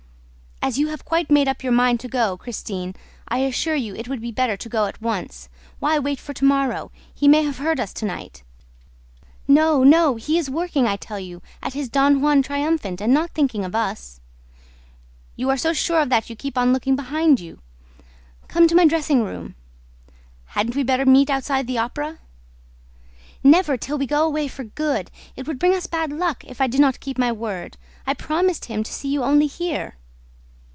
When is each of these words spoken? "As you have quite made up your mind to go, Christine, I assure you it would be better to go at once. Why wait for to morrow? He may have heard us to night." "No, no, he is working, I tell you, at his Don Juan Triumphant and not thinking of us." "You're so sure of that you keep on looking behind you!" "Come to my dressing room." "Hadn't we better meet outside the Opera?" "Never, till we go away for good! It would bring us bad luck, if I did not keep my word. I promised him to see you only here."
"As 0.63 0.77
you 0.77 0.89
have 0.89 1.03
quite 1.05 1.31
made 1.31 1.47
up 1.47 1.63
your 1.63 1.71
mind 1.73 1.99
to 2.01 2.07
go, 2.07 2.37
Christine, 2.37 2.93
I 3.27 3.39
assure 3.39 3.73
you 3.75 3.95
it 3.95 4.07
would 4.07 4.21
be 4.21 4.31
better 4.31 4.55
to 4.55 4.69
go 4.69 4.85
at 4.85 5.01
once. 5.01 5.49
Why 5.79 5.97
wait 5.97 6.19
for 6.19 6.33
to 6.35 6.45
morrow? 6.45 6.91
He 7.13 7.27
may 7.27 7.41
have 7.41 7.57
heard 7.57 7.79
us 7.79 7.91
to 7.93 8.05
night." 8.05 8.43
"No, 9.47 9.83
no, 9.83 10.17
he 10.17 10.37
is 10.37 10.51
working, 10.51 10.85
I 10.85 10.97
tell 10.97 11.19
you, 11.19 11.41
at 11.63 11.73
his 11.73 11.89
Don 11.89 12.21
Juan 12.21 12.43
Triumphant 12.43 13.01
and 13.01 13.11
not 13.11 13.31
thinking 13.31 13.65
of 13.65 13.73
us." 13.73 14.19
"You're 15.35 15.57
so 15.57 15.73
sure 15.73 15.99
of 15.99 16.09
that 16.09 16.29
you 16.29 16.35
keep 16.35 16.55
on 16.59 16.71
looking 16.71 16.95
behind 16.95 17.39
you!" 17.39 17.57
"Come 18.47 18.67
to 18.67 18.75
my 18.75 18.85
dressing 18.85 19.23
room." 19.23 19.55
"Hadn't 20.45 20.75
we 20.75 20.83
better 20.83 21.07
meet 21.07 21.31
outside 21.31 21.65
the 21.65 21.79
Opera?" 21.79 22.19
"Never, 23.43 23.77
till 23.77 23.97
we 23.97 24.05
go 24.05 24.25
away 24.27 24.47
for 24.47 24.63
good! 24.65 25.09
It 25.35 25.47
would 25.47 25.57
bring 25.57 25.73
us 25.73 25.87
bad 25.87 26.11
luck, 26.11 26.45
if 26.45 26.61
I 26.61 26.67
did 26.67 26.79
not 26.79 26.99
keep 26.99 27.17
my 27.17 27.31
word. 27.31 27.77
I 28.05 28.13
promised 28.13 28.65
him 28.65 28.83
to 28.83 28.93
see 28.93 29.09
you 29.11 29.23
only 29.23 29.47
here." 29.47 29.95